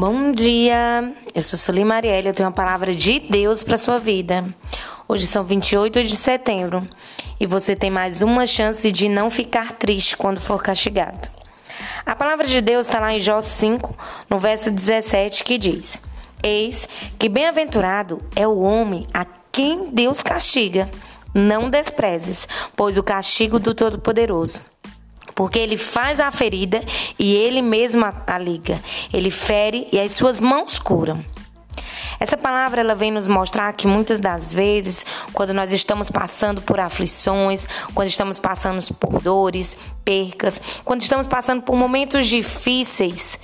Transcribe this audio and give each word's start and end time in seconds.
Bom 0.00 0.30
dia, 0.30 1.12
eu 1.34 1.42
sou 1.42 1.58
Sueli 1.58 1.84
Marielle, 1.84 2.28
eu 2.28 2.32
tenho 2.32 2.48
uma 2.48 2.54
palavra 2.54 2.94
de 2.94 3.18
Deus 3.18 3.64
para 3.64 3.76
sua 3.76 3.98
vida. 3.98 4.44
Hoje 5.08 5.26
são 5.26 5.42
28 5.42 6.04
de 6.04 6.14
setembro 6.14 6.88
e 7.40 7.44
você 7.44 7.74
tem 7.74 7.90
mais 7.90 8.22
uma 8.22 8.46
chance 8.46 8.92
de 8.92 9.08
não 9.08 9.28
ficar 9.28 9.72
triste 9.72 10.16
quando 10.16 10.40
for 10.40 10.62
castigado. 10.62 11.28
A 12.06 12.14
palavra 12.14 12.46
de 12.46 12.60
Deus 12.60 12.86
está 12.86 13.00
lá 13.00 13.12
em 13.12 13.18
Jó 13.18 13.40
5, 13.40 13.98
no 14.30 14.38
verso 14.38 14.70
17, 14.70 15.42
que 15.42 15.58
diz: 15.58 16.00
Eis 16.44 16.88
que 17.18 17.28
bem-aventurado 17.28 18.22
é 18.36 18.46
o 18.46 18.60
homem 18.60 19.04
a 19.12 19.26
quem 19.50 19.90
Deus 19.90 20.22
castiga. 20.22 20.88
Não 21.34 21.68
desprezes, 21.68 22.46
pois 22.76 22.96
o 22.96 23.02
castigo 23.02 23.58
do 23.58 23.74
Todo-Poderoso 23.74 24.62
porque 25.38 25.60
ele 25.60 25.76
faz 25.76 26.18
a 26.18 26.32
ferida 26.32 26.82
e 27.16 27.32
ele 27.32 27.62
mesmo 27.62 28.04
a 28.04 28.38
liga. 28.38 28.82
Ele 29.12 29.30
fere 29.30 29.86
e 29.92 30.00
as 30.00 30.10
suas 30.10 30.40
mãos 30.40 30.80
curam. 30.80 31.24
Essa 32.18 32.36
palavra 32.36 32.80
ela 32.80 32.96
vem 32.96 33.12
nos 33.12 33.28
mostrar 33.28 33.72
que 33.74 33.86
muitas 33.86 34.18
das 34.18 34.52
vezes, 34.52 35.06
quando 35.32 35.54
nós 35.54 35.72
estamos 35.72 36.10
passando 36.10 36.60
por 36.60 36.80
aflições, 36.80 37.68
quando 37.94 38.08
estamos 38.08 38.40
passando 38.40 38.82
por 38.94 39.22
dores, 39.22 39.76
percas, 40.04 40.60
quando 40.84 41.02
estamos 41.02 41.28
passando 41.28 41.62
por 41.62 41.76
momentos 41.76 42.26
difíceis, 42.26 43.38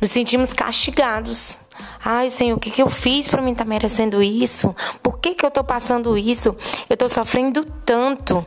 nos 0.00 0.10
sentimos 0.10 0.52
castigados. 0.52 1.60
Ai, 2.04 2.28
Senhor, 2.28 2.56
o 2.56 2.60
que, 2.60 2.72
que 2.72 2.82
eu 2.82 2.88
fiz 2.88 3.28
para 3.28 3.40
mim 3.40 3.52
estar 3.52 3.62
tá 3.62 3.70
merecendo 3.70 4.20
isso? 4.20 4.74
Por 5.00 5.20
que, 5.20 5.36
que 5.36 5.44
eu 5.44 5.48
estou 5.48 5.62
passando 5.62 6.18
isso? 6.18 6.56
Eu 6.90 6.94
estou 6.94 7.08
sofrendo 7.08 7.64
tanto. 7.84 8.44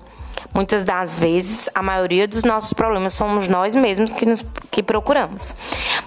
Muitas 0.54 0.84
das 0.84 1.20
vezes, 1.20 1.70
a 1.74 1.82
maioria 1.82 2.28
dos 2.28 2.44
nossos 2.44 2.74
problemas 2.74 3.14
somos 3.14 3.48
nós 3.48 3.76
mesmos 3.76 4.12
que, 4.12 4.26
nos, 4.26 4.44
que 4.72 4.82
procuramos. 4.82 5.54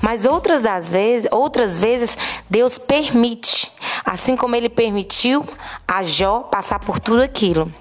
Mas 0.00 0.24
outras 0.24 0.62
das 0.62 0.90
vezes, 0.90 1.28
outras 1.30 1.78
vezes, 1.78 2.16
Deus 2.50 2.78
permite, 2.78 3.72
assim 4.04 4.36
como 4.36 4.56
ele 4.56 4.68
permitiu 4.68 5.44
a 5.86 6.02
Jó 6.02 6.40
passar 6.40 6.78
por 6.78 6.98
tudo 6.98 7.22
aquilo. 7.22 7.72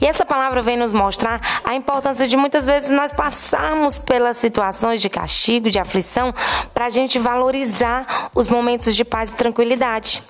E 0.00 0.06
essa 0.06 0.24
palavra 0.24 0.60
vem 0.62 0.76
nos 0.76 0.92
mostrar 0.92 1.40
a 1.64 1.74
importância 1.74 2.26
de 2.26 2.36
muitas 2.36 2.66
vezes 2.66 2.90
nós 2.90 3.12
passarmos 3.12 3.98
pelas 3.98 4.36
situações 4.36 5.00
de 5.00 5.08
castigo, 5.08 5.70
de 5.70 5.78
aflição, 5.78 6.34
para 6.74 6.86
a 6.86 6.90
gente 6.90 7.18
valorizar 7.18 8.30
os 8.34 8.48
momentos 8.48 8.96
de 8.96 9.04
paz 9.04 9.30
e 9.30 9.34
tranquilidade. 9.34 10.22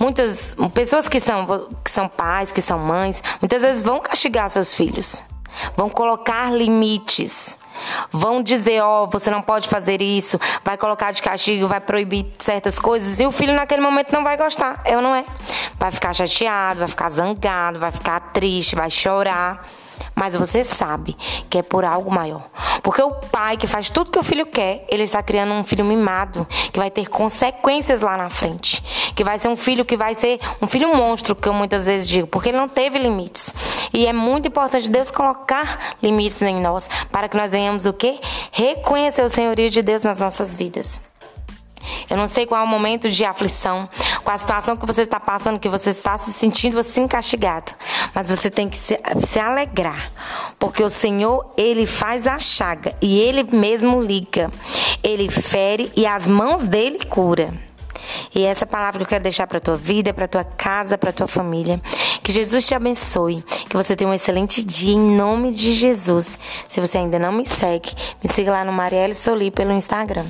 Muitas 0.00 0.56
pessoas 0.72 1.06
que 1.06 1.20
são, 1.20 1.68
que 1.84 1.90
são 1.90 2.08
pais, 2.08 2.50
que 2.50 2.62
são 2.62 2.78
mães, 2.78 3.22
muitas 3.38 3.60
vezes 3.60 3.82
vão 3.82 4.00
castigar 4.00 4.48
seus 4.48 4.72
filhos, 4.72 5.22
vão 5.76 5.90
colocar 5.90 6.50
limites. 6.50 7.58
Vão 8.10 8.42
dizer, 8.42 8.82
ó, 8.82 9.04
oh, 9.04 9.06
você 9.06 9.30
não 9.30 9.40
pode 9.40 9.66
fazer 9.66 10.02
isso, 10.02 10.38
vai 10.62 10.76
colocar 10.76 11.12
de 11.12 11.22
castigo, 11.22 11.66
vai 11.66 11.80
proibir 11.80 12.26
certas 12.38 12.78
coisas, 12.78 13.20
e 13.20 13.26
o 13.26 13.32
filho 13.32 13.54
naquele 13.54 13.80
momento 13.80 14.12
não 14.12 14.22
vai 14.22 14.36
gostar, 14.36 14.82
ou 14.86 15.00
não 15.00 15.14
é? 15.14 15.24
Vai 15.78 15.90
ficar 15.90 16.12
chateado, 16.12 16.80
vai 16.80 16.88
ficar 16.88 17.08
zangado, 17.08 17.78
vai 17.78 17.90
ficar 17.90 18.20
triste, 18.32 18.76
vai 18.76 18.90
chorar 18.90 19.66
mas 20.14 20.34
você 20.34 20.64
sabe 20.64 21.16
que 21.48 21.58
é 21.58 21.62
por 21.62 21.84
algo 21.84 22.10
maior. 22.10 22.48
Porque 22.82 23.02
o 23.02 23.10
pai 23.10 23.56
que 23.56 23.66
faz 23.66 23.90
tudo 23.90 24.10
que 24.10 24.18
o 24.18 24.22
filho 24.22 24.46
quer, 24.46 24.84
ele 24.88 25.02
está 25.02 25.22
criando 25.22 25.52
um 25.52 25.62
filho 25.62 25.84
mimado, 25.84 26.46
que 26.72 26.78
vai 26.78 26.90
ter 26.90 27.08
consequências 27.08 28.02
lá 28.02 28.16
na 28.16 28.30
frente. 28.30 28.82
Que 29.14 29.24
vai 29.24 29.38
ser 29.38 29.48
um 29.48 29.56
filho 29.56 29.84
que 29.84 29.96
vai 29.96 30.14
ser 30.14 30.40
um 30.60 30.66
filho 30.66 30.94
monstro, 30.94 31.34
que 31.34 31.48
eu 31.48 31.52
muitas 31.52 31.86
vezes 31.86 32.08
digo, 32.08 32.26
porque 32.26 32.50
ele 32.50 32.58
não 32.58 32.68
teve 32.68 32.98
limites. 32.98 33.52
E 33.92 34.06
é 34.06 34.12
muito 34.12 34.48
importante 34.48 34.90
Deus 34.90 35.10
colocar 35.10 35.96
limites 36.02 36.40
em 36.42 36.60
nós, 36.60 36.88
para 37.10 37.28
que 37.28 37.36
nós 37.36 37.52
venhamos 37.52 37.86
o 37.86 37.92
quê? 37.92 38.18
Reconhecer 38.50 39.22
o 39.22 39.28
senhorio 39.28 39.70
de 39.70 39.82
Deus 39.82 40.02
nas 40.02 40.20
nossas 40.20 40.54
vidas. 40.54 41.00
Eu 42.08 42.16
não 42.16 42.28
sei 42.28 42.46
qual 42.46 42.60
é 42.60 42.64
o 42.64 42.66
momento 42.66 43.10
de 43.10 43.24
aflição, 43.24 43.88
qual 44.22 44.34
a 44.34 44.38
situação 44.38 44.76
que 44.76 44.86
você 44.86 45.02
está 45.02 45.18
passando, 45.18 45.58
que 45.58 45.68
você 45.68 45.90
está 45.90 46.16
se 46.18 46.32
sentindo 46.32 46.78
assim 46.78 47.06
castigado. 47.06 47.72
Mas 48.14 48.28
você 48.28 48.50
tem 48.50 48.68
que 48.68 48.76
se, 48.76 48.98
se 49.24 49.38
alegrar, 49.38 50.12
porque 50.58 50.82
o 50.82 50.90
Senhor, 50.90 51.52
Ele 51.56 51.86
faz 51.86 52.26
a 52.26 52.38
chaga 52.38 52.94
e 53.00 53.18
Ele 53.18 53.42
mesmo 53.44 54.00
liga. 54.00 54.50
Ele 55.02 55.28
fere 55.28 55.90
e 55.96 56.06
as 56.06 56.26
mãos 56.26 56.64
dele 56.64 57.04
cura. 57.06 57.54
E 58.34 58.44
essa 58.44 58.66
palavra 58.66 58.98
que 58.98 59.04
eu 59.04 59.08
quero 59.08 59.22
deixar 59.22 59.46
para 59.46 59.60
tua 59.60 59.76
vida, 59.76 60.12
para 60.12 60.26
tua 60.26 60.44
casa, 60.44 60.98
para 60.98 61.12
tua 61.12 61.28
família. 61.28 61.80
Que 62.22 62.32
Jesus 62.32 62.66
te 62.66 62.74
abençoe, 62.74 63.42
que 63.68 63.76
você 63.76 63.96
tenha 63.96 64.10
um 64.10 64.14
excelente 64.14 64.64
dia 64.64 64.94
em 64.94 65.16
nome 65.16 65.52
de 65.52 65.72
Jesus. 65.72 66.38
Se 66.68 66.80
você 66.80 66.98
ainda 66.98 67.18
não 67.18 67.32
me 67.32 67.46
segue, 67.46 67.90
me 68.22 68.30
siga 68.32 68.52
lá 68.52 68.64
no 68.64 68.72
Marielle 68.72 69.14
Soli 69.14 69.50
pelo 69.50 69.72
Instagram. 69.72 70.26